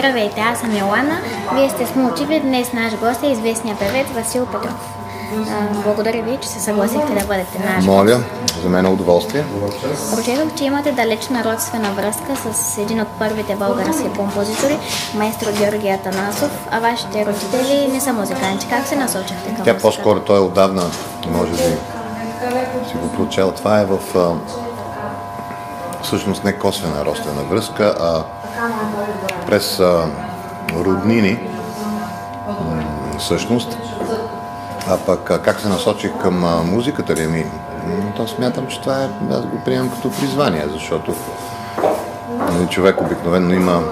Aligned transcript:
Здравейте, 0.00 0.40
аз 0.40 0.58
съм 0.58 0.76
Йолана. 0.76 1.18
Вие 1.54 1.70
сте 1.70 1.86
с 1.86 1.94
Мулчиви. 1.94 2.40
Днес 2.40 2.72
наш 2.72 2.96
гост 2.96 3.22
е 3.22 3.26
известният 3.26 3.78
певец 3.78 4.06
Васил 4.14 4.46
Петров. 4.46 4.94
Благодаря 5.84 6.22
ви, 6.22 6.38
че 6.42 6.48
се 6.48 6.60
съгласихте 6.60 7.14
да 7.14 7.26
бъдете 7.26 7.58
наш 7.64 7.84
Моля, 7.84 8.20
за 8.62 8.68
мен 8.68 8.86
е 8.86 8.88
удоволствие. 8.88 9.44
Прочетох, 10.14 10.54
че 10.56 10.64
имате 10.64 10.92
далечна 10.92 11.44
родствена 11.44 11.90
връзка 11.90 12.52
с 12.52 12.78
един 12.78 13.00
от 13.00 13.08
първите 13.08 13.56
български 13.56 14.08
композитори, 14.16 14.78
майстор 15.14 15.46
Георги 15.52 15.88
Атанасов, 15.88 16.68
а 16.70 16.80
вашите 16.80 17.26
родители 17.26 17.88
не 17.92 18.00
са 18.00 18.12
музиканти. 18.12 18.66
Как 18.70 18.86
се 18.86 18.96
насочихте 18.96 19.54
към 19.54 19.64
Тя 19.64 19.78
по-скоро 19.78 20.20
той 20.20 20.36
е 20.36 20.40
отдавна, 20.40 20.82
може 21.26 21.50
би 21.50 21.56
си 21.56 22.96
го 23.02 23.12
прочел. 23.12 23.52
Това 23.52 23.80
е 23.80 23.84
в 23.84 23.98
всъщност 26.02 26.44
не 26.44 26.52
косвена 26.52 27.04
родствена 27.04 27.42
връзка, 27.42 27.94
а 28.00 28.22
през 29.50 29.80
роднини 30.74 31.38
всъщност. 33.18 33.78
А 34.88 34.98
пък 35.06 35.40
как 35.44 35.60
се 35.60 35.68
насочих 35.68 36.10
към 36.22 36.64
музиката 36.70 37.14
ли 37.14 37.26
ми? 37.26 37.46
То 38.16 38.28
смятам, 38.28 38.66
че 38.66 38.80
това 38.80 39.02
е, 39.02 39.08
аз 39.30 39.46
го 39.46 39.60
приемам 39.64 39.90
като 39.90 40.10
призвание, 40.10 40.64
защото 40.72 41.14
нали, 42.52 42.66
човек 42.68 43.00
обикновено 43.00 43.54
има 43.54 43.82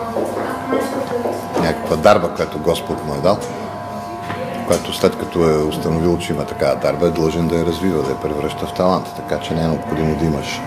някаква 1.62 1.96
дарба, 1.96 2.28
която 2.28 2.58
Господ 2.58 3.06
му 3.06 3.14
е 3.14 3.18
дал, 3.18 3.38
която 4.66 4.92
след 4.92 5.18
като 5.18 5.50
е 5.50 5.56
установил, 5.56 6.18
че 6.18 6.32
има 6.32 6.44
такава 6.44 6.76
дарба, 6.76 7.06
е 7.06 7.10
длъжен 7.10 7.48
да 7.48 7.56
я 7.56 7.66
развива, 7.66 8.02
да 8.02 8.10
я 8.10 8.20
превръща 8.20 8.66
в 8.66 8.74
талант. 8.74 9.06
Така 9.16 9.40
че 9.40 9.54
не 9.54 9.60
е 9.60 9.66
необходимо 9.66 10.16
да 10.16 10.24
имаш 10.24 10.60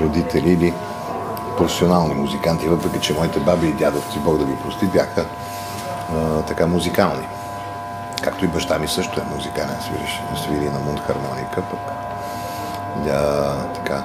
родители 0.00 0.52
или 0.52 0.74
професионални 1.58 2.14
музиканти, 2.14 2.68
въпреки 2.68 3.00
че 3.00 3.14
моите 3.14 3.40
баби 3.40 3.66
и 3.68 3.72
дядовци, 3.72 4.18
Бог 4.18 4.38
да 4.38 4.44
ги 4.44 4.56
прости, 4.64 4.86
бяха 4.86 5.24
а, 6.14 6.42
така 6.42 6.66
музикални. 6.66 7.26
Както 8.22 8.44
и 8.44 8.48
баща 8.48 8.78
ми 8.78 8.88
също 8.88 9.20
е 9.20 9.34
музикален, 9.34 9.76
свириш, 9.80 10.22
свири 10.44 10.70
на 10.70 10.78
мундхармоника, 10.78 11.62
пък 11.70 11.80
да, 13.04 13.54
така. 13.74 14.02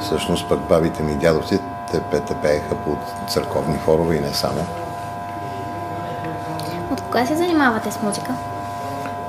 Всъщност 0.00 0.48
пък 0.48 0.60
бабите 0.60 1.02
ми 1.02 1.12
и 1.12 1.16
дядовци 1.16 1.58
те, 1.92 2.20
те 2.20 2.34
пееха 2.34 2.74
по 2.74 2.96
църковни 3.28 3.78
хорове 3.78 4.16
и 4.16 4.20
не 4.20 4.34
само. 4.34 4.66
От 6.90 7.00
кога 7.00 7.26
се 7.26 7.36
занимавате 7.36 7.92
с 7.92 8.02
музика? 8.02 8.34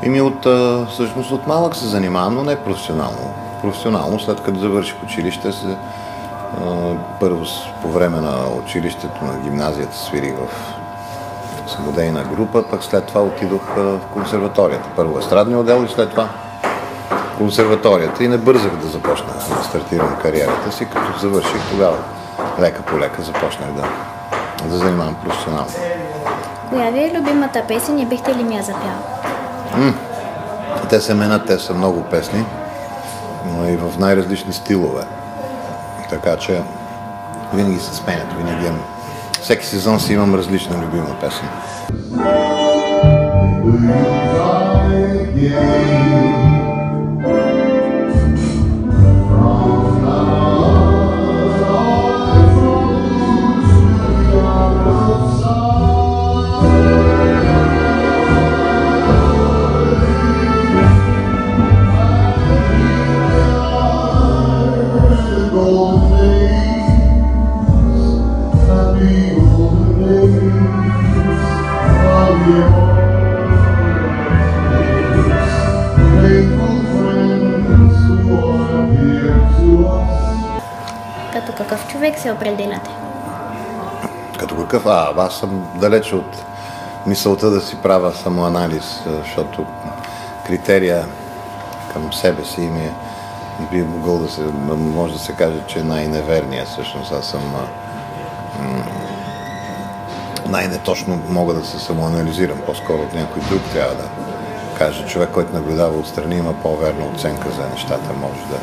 Ими 0.03 0.21
от, 0.21 0.45
всъщност 0.89 1.31
от 1.31 1.47
малък 1.47 1.75
се 1.75 1.85
занимавам, 1.85 2.35
но 2.35 2.43
не 2.43 2.63
професионално. 2.63 3.33
Професионално, 3.61 4.19
след 4.19 4.43
като 4.43 4.59
завърших 4.59 5.03
училище, 5.03 5.51
се, 5.51 5.77
първо 7.19 7.45
по 7.81 7.87
време 7.87 8.21
на 8.21 8.33
училището 8.63 9.25
на 9.25 9.39
гимназията 9.43 9.97
свирих 9.97 10.33
в 10.33 10.75
самодейна 11.69 12.23
група, 12.23 12.63
пък 12.69 12.83
след 12.83 13.05
това 13.05 13.21
отидох 13.21 13.61
в 13.77 13.99
консерваторията. 14.13 14.89
Първо 14.95 15.19
естрадния 15.19 15.59
отдел 15.59 15.85
и 15.85 15.93
след 15.93 16.09
това 16.09 16.29
консерваторията 17.37 18.23
и 18.23 18.27
не 18.27 18.37
бързах 18.37 18.75
да 18.75 18.87
започна 18.87 19.27
да 19.57 19.63
стартирам 19.63 20.17
кариерата 20.21 20.71
си, 20.71 20.85
като 20.85 21.19
завърших 21.19 21.69
тогава. 21.71 21.97
Лека 22.59 22.81
по 22.81 22.99
лека 22.99 23.21
започнах 23.21 23.71
да, 23.71 23.83
да 24.65 24.77
занимавам 24.77 25.15
професионално. 25.15 25.71
Коя 26.69 26.91
ви 26.91 26.99
е 26.99 27.13
любимата 27.17 27.63
песен 27.67 27.99
и 27.99 28.05
бихте 28.05 28.35
ли 28.35 28.43
ми 28.43 28.55
я 28.55 28.63
запял? 28.63 28.97
М- 29.77 29.93
те 30.89 31.01
се 31.01 31.13
менят, 31.13 31.45
те 31.47 31.59
са 31.59 31.73
много 31.73 32.01
песни, 32.01 32.45
но 33.45 33.67
и 33.69 33.75
в 33.75 33.99
най-различни 33.99 34.53
стилове. 34.53 35.03
Така 36.09 36.37
че 36.37 36.61
винаги 37.53 37.79
се 37.79 37.95
сменят, 37.95 38.33
винаги 38.37 38.65
имам 38.65 38.83
всеки 39.41 39.65
сезон 39.65 39.99
си 39.99 40.13
имам 40.13 40.35
различна 40.35 40.77
любима 40.77 41.19
песен. 41.21 41.47
Като 72.45 72.55
какъв 81.57 81.87
човек 81.87 82.19
се 82.19 82.31
определяте? 82.31 82.89
Като 84.39 84.55
какъв? 84.55 84.85
А, 84.85 85.13
аз 85.17 85.33
съм 85.33 85.67
далеч 85.75 86.13
от 86.13 86.45
мисълта 87.07 87.49
да 87.49 87.61
си 87.61 87.77
правя 87.83 88.13
самоанализ, 88.13 89.03
защото 89.23 89.65
критерия 90.47 91.05
към 91.93 92.13
себе 92.13 92.45
си 92.45 92.61
ми 92.61 92.81
е 92.81 92.93
би 93.71 93.83
могъл 93.83 94.19
да 94.19 94.29
се, 94.29 94.41
може 94.71 95.13
да 95.13 95.19
се 95.19 95.33
каже, 95.33 95.63
че 95.67 95.79
е 95.79 95.83
най-неверния 95.83 96.65
всъщност. 96.65 97.11
Аз 97.11 97.25
съм 97.25 97.55
най-неточно 100.49 101.21
мога 101.29 101.53
да 101.53 101.65
се 101.65 101.79
самоанализирам. 101.79 102.57
По-скоро 102.65 103.01
от 103.01 103.13
някой 103.13 103.41
друг 103.49 103.61
трябва 103.73 103.95
да 103.95 104.09
каже. 104.77 105.05
Човек, 105.05 105.29
който 105.33 105.53
наблюдава 105.53 105.99
отстрани, 105.99 106.35
има 106.35 106.53
по-верна 106.53 107.05
оценка 107.15 107.49
за 107.49 107.69
нещата. 107.69 108.13
Може 108.21 108.41
да, 108.49 108.57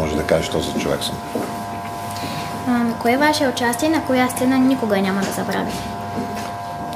може 0.00 0.16
да 0.16 0.22
каже, 0.22 0.44
що 0.44 0.60
за 0.60 0.80
човек 0.80 1.02
съм. 1.02 1.16
А, 2.68 2.98
кое 2.98 3.12
е 3.12 3.16
ваше 3.16 3.48
участие, 3.48 3.88
на 3.88 4.04
коя 4.04 4.28
сцена 4.28 4.58
никога 4.58 5.00
няма 5.00 5.20
да 5.20 5.32
забравите? 5.32 5.78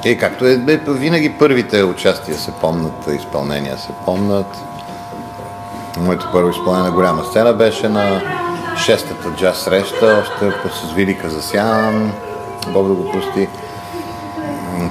Е, 0.05 0.17
както 0.17 0.45
е, 0.45 0.57
бе, 0.57 0.77
винаги 0.87 1.33
първите 1.33 1.83
участия 1.83 2.37
се 2.37 2.51
помнат, 2.51 3.07
изпълнения 3.07 3.77
се 3.77 3.89
помнат. 4.05 4.57
Моето 5.97 6.29
първо 6.31 6.49
изпълнение 6.49 6.89
на 6.89 6.95
голяма 6.95 7.23
сцена 7.23 7.53
беше 7.53 7.89
на 7.89 8.21
шестата 8.77 9.29
джаз 9.37 9.57
среща, 9.57 10.21
още 10.21 10.51
с 10.69 10.91
Велика 10.91 11.29
Засян, 11.29 12.11
Бог 12.67 12.87
да 12.87 12.93
го 12.93 13.11
прости. 13.11 13.49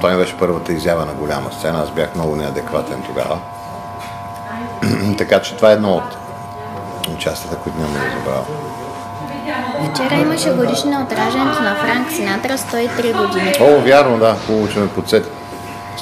Той 0.01 0.11
ми 0.13 0.17
беше 0.17 0.37
първата 0.37 0.73
изява 0.73 1.05
на 1.05 1.13
голяма 1.13 1.51
сцена, 1.51 1.81
аз 1.83 1.91
бях 1.91 2.15
много 2.15 2.35
неадекватен 2.35 3.03
тогава. 3.07 3.39
така 5.17 5.41
че 5.41 5.55
това 5.55 5.69
е 5.69 5.73
едно 5.73 5.91
от 5.93 6.17
участията, 7.15 7.57
които 7.57 7.79
няма 7.79 7.93
да 7.93 8.19
забравя. 8.19 8.45
Вчера 9.93 10.21
имаше 10.21 10.49
годишна 10.49 11.01
от 11.01 11.17
раждането 11.17 11.61
на 11.61 11.75
Франк 11.75 12.11
Синатра 12.11 12.57
103 12.57 13.27
години. 13.27 13.53
О, 13.61 13.81
вярно, 13.81 14.17
да, 14.17 14.35
хубаво, 14.47 14.67
че 14.67 14.79
ме 14.79 14.89
подсети. 14.89 15.29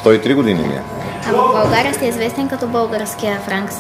103 0.06 0.36
години 0.36 0.62
ми 0.62 0.74
е. 0.74 0.84
А 1.28 1.32
в 1.32 1.54
България 1.54 1.94
сте 1.94 2.06
известен 2.06 2.50
като 2.50 2.68
българския 2.68 3.40
Франк 3.40 3.72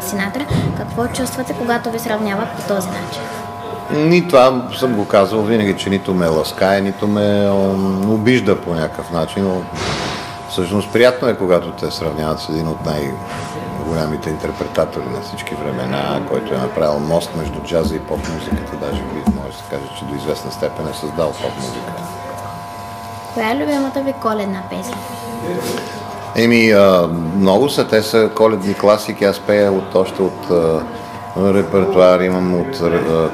Синатра. 0.00 0.46
Какво 0.76 1.06
чувствате, 1.06 1.54
когато 1.58 1.90
ви 1.90 1.98
сравняват 1.98 2.48
по 2.56 2.62
този 2.74 2.88
начин? 2.88 3.22
Ни 3.92 4.28
това 4.28 4.68
съм 4.78 4.94
го 4.94 5.08
казвал 5.08 5.42
винаги, 5.42 5.76
че 5.76 5.90
нито 5.90 6.14
ме 6.14 6.26
ласкае, 6.26 6.80
нито 6.80 7.08
ме 7.08 7.50
обижда 8.08 8.60
по 8.60 8.74
някакъв 8.74 9.10
начин. 9.10 9.44
Но 9.44 9.62
всъщност 10.50 10.92
приятно 10.92 11.28
е, 11.28 11.36
когато 11.36 11.70
те 11.70 11.90
сравняват 11.90 12.40
с 12.40 12.48
един 12.48 12.68
от 12.68 12.86
най- 12.86 13.12
голямите 13.88 14.30
интерпретатори 14.30 15.04
на 15.04 15.20
всички 15.20 15.54
времена, 15.54 16.20
който 16.30 16.54
е 16.54 16.58
направил 16.58 16.98
мост 16.98 17.30
между 17.36 17.60
джаза 17.60 17.96
и 17.96 17.98
поп-музиката. 17.98 18.76
Даже 18.80 19.02
може 19.36 19.52
да 19.52 19.58
се 19.58 19.64
каже, 19.70 19.82
че 19.98 20.04
до 20.04 20.14
известна 20.14 20.52
степен 20.52 20.88
е 20.88 20.94
създал 20.94 21.32
поп-музиката. 21.32 22.02
Коя 23.34 23.50
е 23.50 23.56
любимата 23.56 24.00
ви 24.00 24.12
коледна 24.12 24.62
песен? 24.70 24.94
Еми, 26.36 26.74
много 27.36 27.68
са. 27.68 27.88
Те 27.88 28.02
са 28.02 28.30
коледни 28.36 28.74
класики. 28.74 29.24
Аз 29.24 29.40
пея 29.40 29.72
от, 29.72 29.94
още 29.94 30.22
от 30.22 30.50
репертуар. 31.36 32.20
Имам 32.20 32.60
от 32.60 32.82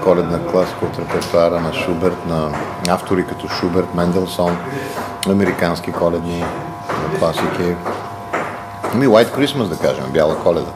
коледна 0.04 0.38
класика, 0.38 0.84
от 0.84 0.98
репертуара 0.98 1.60
на 1.60 1.74
Шуберт, 1.74 2.26
на 2.26 2.50
автори 2.88 3.26
като 3.26 3.48
Шуберт, 3.48 3.94
Менделсон, 3.94 4.56
американски 5.28 5.92
коледни 5.92 6.44
класики. 7.18 7.74
Ами 8.94 9.06
White 9.06 9.38
Christmas, 9.38 9.68
да 9.68 9.76
кажем, 9.76 10.04
Бяла 10.12 10.38
коледа. 10.38 10.70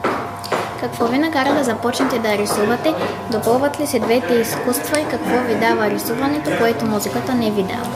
Какво 0.79 1.07
ви 1.07 1.17
накара 1.17 1.53
да 1.53 1.63
започнете 1.63 2.19
да 2.19 2.37
рисувате? 2.37 2.93
Допълват 3.31 3.79
ли 3.79 3.87
се 3.87 3.99
двете 3.99 4.33
изкуства 4.33 4.99
и 4.99 5.05
какво 5.05 5.41
ви 5.47 5.55
дава 5.55 5.89
рисуването, 5.89 6.51
което 6.59 6.85
музиката 6.85 7.33
не 7.33 7.51
ви 7.51 7.63
дава? 7.63 7.87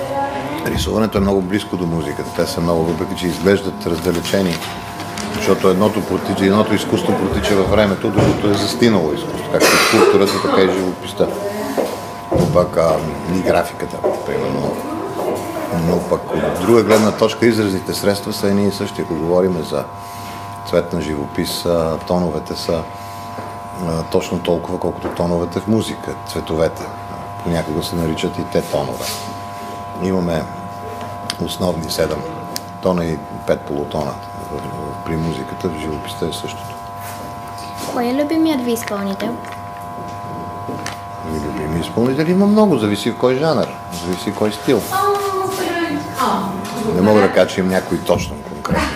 Рисуването 0.65 1.17
е 1.17 1.21
много 1.21 1.41
близко 1.41 1.77
до 1.77 1.85
музиката. 1.85 2.29
Те 2.35 2.45
са 2.45 2.61
много, 2.61 2.83
въпреки 2.83 3.15
че 3.15 3.27
изглеждат 3.27 3.87
раздалечени, 3.87 4.55
защото 5.37 5.69
едното, 5.69 6.05
протича, 6.05 6.45
едното 6.45 6.75
изкуство 6.75 7.17
протича 7.17 7.55
във 7.55 7.69
времето, 7.71 8.09
другото 8.09 8.47
е 8.49 8.53
застинало 8.53 9.13
изкуство, 9.13 9.51
както 9.51 9.67
и 9.67 9.87
скулптурата, 9.87 10.41
така 10.41 10.61
и 10.61 10.75
живописта. 10.77 11.27
Обак 12.31 12.77
а, 12.77 12.95
и 13.35 13.41
графиката, 13.41 13.97
примерно. 14.25 14.75
Но 15.87 15.99
пък 16.09 16.33
от 16.33 16.61
друга 16.61 16.83
гледна 16.83 17.11
точка 17.11 17.45
изразните 17.45 17.93
средства 17.93 18.33
са 18.33 18.47
едни 18.47 18.67
и 18.67 18.71
същи. 18.71 19.01
Ако 19.01 19.15
говорим 19.15 19.63
за 19.63 19.83
цвет 20.69 20.93
на 20.93 21.01
живопис, 21.01 21.65
тоновете 22.07 22.55
са 22.55 22.83
точно 24.11 24.39
толкова, 24.39 24.79
колкото 24.79 25.07
тоновете 25.07 25.59
в 25.59 25.67
музика, 25.67 26.11
цветовете. 26.27 26.83
Понякога 27.43 27.83
се 27.83 27.95
наричат 27.95 28.37
и 28.37 28.43
те 28.51 28.61
тонове. 28.61 29.05
Имаме 30.03 30.43
основни 31.45 31.91
седем 31.91 32.21
тона 32.81 33.05
и 33.05 33.17
пет 33.47 33.61
полутона 33.61 34.11
в- 34.11 34.15
в- 34.15 34.36
при 35.05 35.15
музиката, 35.15 35.69
в 35.69 35.81
живописта 35.81 36.25
е 36.25 36.33
същото. 36.33 36.75
Кой 37.93 38.05
е 38.05 38.23
любимият 38.23 38.61
ви 38.61 38.71
изпълнител? 38.71 39.35
Ми 41.31 41.39
любими 41.39 41.79
изпълнители 41.79 42.31
има 42.31 42.47
много, 42.47 42.77
зависи 42.77 43.11
в 43.11 43.17
кой 43.17 43.35
жанр, 43.35 43.67
зависи 44.05 44.31
в 44.31 44.35
кой 44.35 44.51
стил. 44.51 44.81
Не 46.95 47.01
мога 47.01 47.21
да 47.21 47.31
кажа, 47.31 47.47
че 47.47 47.59
имам 47.59 47.71
някой 47.71 47.97
точно 47.97 48.35
конкретно. 48.35 48.87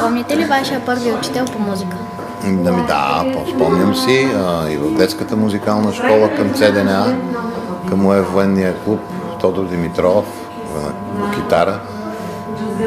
Помните 0.00 0.36
ли 0.36 0.44
вашия 0.44 0.84
първи 0.86 1.12
учител 1.12 1.44
по 1.44 1.58
музика? 1.58 1.96
Да 2.44 2.72
ми 2.72 2.86
да, 2.86 3.24
спомням 3.54 3.94
си 3.94 4.28
а, 4.36 4.68
и 4.68 4.76
в 4.76 4.98
детската 4.98 5.36
музикална 5.36 5.92
школа 5.92 6.30
към 6.36 6.54
ЦДНА, 6.54 7.16
към 7.88 8.02
моя 8.02 8.22
военния 8.22 8.76
клуб 8.84 9.00
Тодор 9.40 9.64
Димитров 9.64 10.24
на 11.18 11.34
китара, 11.34 11.80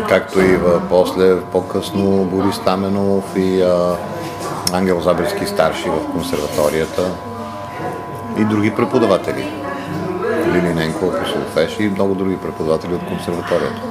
както 0.09 0.41
и 0.41 0.55
в, 0.55 0.81
после, 0.89 1.41
по-късно 1.41 2.25
Борис 2.25 2.59
Таменов 2.59 3.23
и 3.35 3.61
а, 3.61 3.95
Ангел 4.73 5.01
Забрецки 5.01 5.47
старши 5.47 5.89
в 5.89 6.11
консерваторията 6.11 7.01
и 8.37 8.45
други 8.45 8.75
преподаватели. 8.75 9.51
Лили 10.47 10.73
Ненко 10.73 10.99
по 10.99 11.29
солфеж 11.29 11.79
и 11.79 11.89
много 11.89 12.15
други 12.15 12.37
преподаватели 12.37 12.93
от 12.93 13.07
консерваторията. 13.07 13.81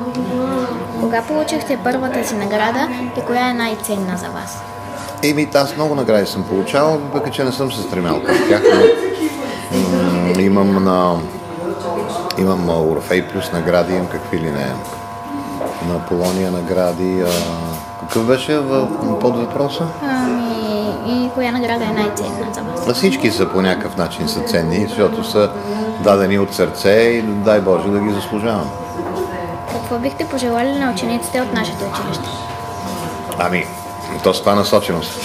Кога 1.00 1.22
получихте 1.22 1.78
първата 1.84 2.24
си 2.28 2.34
награда 2.34 2.88
и 3.18 3.20
коя 3.20 3.50
е 3.50 3.54
най-ценна 3.54 4.16
за 4.16 4.26
вас? 4.26 4.62
Еми, 5.22 5.48
аз 5.54 5.76
много 5.76 5.94
награди 5.94 6.26
съм 6.26 6.44
получавал, 6.44 6.98
въпреки 6.98 7.36
че 7.36 7.44
не 7.44 7.52
съм 7.52 7.72
се 7.72 7.82
стремял 7.82 8.22
към 8.22 8.36
тях, 8.48 8.62
но 8.74 8.80
м- 9.78 10.42
имам 10.42 10.84
на... 10.84 11.16
Имам 12.38 12.68
Орфей 12.68 13.28
плюс 13.28 13.52
награди, 13.52 13.94
имам 13.94 14.06
какви 14.06 14.38
ли 14.38 14.50
не. 14.50 14.72
На 15.88 16.06
Полония 16.08 16.50
награди. 16.50 17.24
А... 17.26 17.30
Какъв 18.00 18.26
беше 18.26 18.58
в 18.58 18.88
под 19.20 19.36
въпроса? 19.36 19.86
Ами, 20.02 20.52
и 21.06 21.30
коя 21.34 21.52
награда 21.52 21.84
е 21.84 21.92
най-ценна 21.92 22.54
за 22.54 22.60
вас? 22.60 22.96
Всички 22.96 23.30
са 23.30 23.48
по 23.48 23.62
някакъв 23.62 23.96
начин 23.96 24.28
са 24.28 24.40
ценни, 24.40 24.86
защото 24.88 25.24
са 25.24 25.50
дадени 26.04 26.38
от 26.38 26.54
сърце 26.54 26.90
и 26.90 27.22
дай 27.22 27.60
Боже 27.60 27.88
да 27.88 28.00
ги 28.00 28.14
заслужавам. 28.14 28.70
Какво 29.72 29.98
бихте 29.98 30.24
пожелали 30.24 30.78
на 30.78 30.92
учениците 30.92 31.40
от 31.40 31.52
нашето 31.52 31.84
училище? 31.84 32.28
Ами, 33.38 33.66
то 34.22 34.34
с 34.34 34.40
това 34.40 34.54
насоченост. 34.54 35.20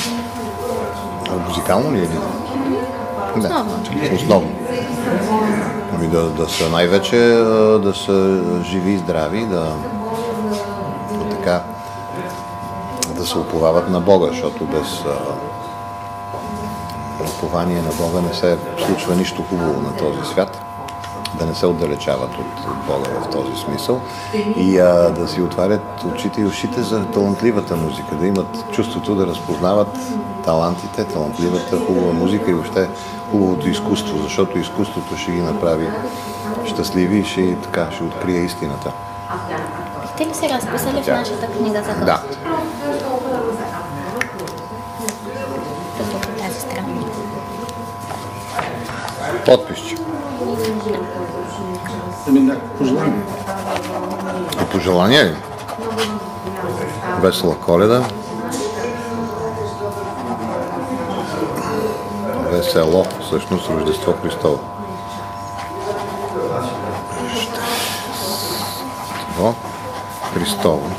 Музикално 1.47 1.91
ли 1.91 1.97
е? 1.97 2.01
или? 2.01 2.09
Да. 3.35 3.39
Основно. 3.39 3.79
Основно. 4.15 4.51
Ами 5.95 6.07
да, 6.07 6.23
да 6.23 6.49
са 6.49 6.69
най-вече 6.69 7.17
да 7.83 7.93
са 7.95 8.43
живи 8.63 8.91
и 8.91 8.97
здрави, 8.97 9.45
да 9.45 9.73
така 11.47 11.63
да 13.19 13.25
се 13.25 13.37
уповават 13.37 13.89
на 13.89 13.99
Бога, 13.99 14.27
защото 14.27 14.65
без 14.65 15.03
упование 17.33 17.81
на 17.81 17.91
Бога 17.91 18.21
не 18.21 18.33
се 18.33 18.57
случва 18.85 19.15
нищо 19.15 19.43
хубаво 19.49 19.81
на 19.81 19.97
този 19.97 20.31
свят. 20.31 20.61
Да 21.39 21.45
не 21.45 21.55
се 21.55 21.65
отдалечават 21.65 22.29
от, 22.33 22.69
от 22.71 22.85
Бога 22.87 23.19
в 23.21 23.29
този 23.29 23.63
смисъл 23.65 24.01
и 24.57 24.79
а, 24.79 25.09
да 25.09 25.27
си 25.27 25.41
отварят 25.41 26.03
очите 26.13 26.41
и 26.41 26.45
ушите 26.45 26.81
за 26.81 27.05
талантливата 27.05 27.75
музика, 27.75 28.15
да 28.15 28.27
имат 28.27 28.71
чувството 28.71 29.15
да 29.15 29.27
разпознават 29.27 29.97
талантите, 30.45 31.03
талантливата 31.03 31.79
хубава 31.79 32.13
музика 32.13 32.51
и 32.51 32.53
въобще 32.53 32.89
хубавото 33.31 33.69
изкуство, 33.69 34.17
защото 34.23 34.59
изкуството 34.59 35.17
ще 35.17 35.31
ги 35.31 35.41
направи 35.41 35.87
щастливи 36.65 37.17
и 37.17 37.25
ще, 37.25 37.55
така, 37.55 37.91
ще 37.91 38.03
открие 38.03 38.39
истината. 38.39 38.91
Бихте 40.17 40.29
ли 40.29 40.35
се 40.35 40.49
разписали 40.49 41.01
в 41.01 41.05
Да. 41.05 41.15
нашата 41.15 41.47
книга 41.47 41.83
за 41.83 41.93
гост? 41.93 42.05
Да. 42.05 42.21
Тук 45.97 46.21
по 46.21 46.27
тази 46.41 46.59
страна. 46.59 46.87
Подписче. 49.45 49.95
Ами 52.27 52.39
някакво 52.39 52.77
пожелание. 52.77 53.23
А 54.59 54.65
пожелания 54.65 55.25
ли? 55.25 55.35
Весела 57.21 57.55
коледа. 57.55 58.03
Весело, 62.51 63.05
всъщност 63.21 63.69
Рождество 63.69 64.13
Христово. 64.21 64.59
Рождество 69.37 69.76
Христово. 70.37 70.91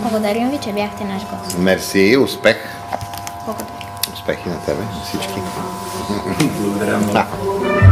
Благодарим 0.00 0.50
ви, 0.50 0.58
че 0.58 0.72
бяхте 0.72 1.04
наш 1.04 1.22
гост. 1.22 1.58
Мерси 1.58 1.98
и 1.98 2.16
успех. 2.16 2.56
Благодаря. 3.44 3.68
Успехи 4.14 4.48
на 4.48 4.60
тебе, 4.60 4.82
всички. 5.04 5.40
Благодаря 6.60 6.98
много. 6.98 7.87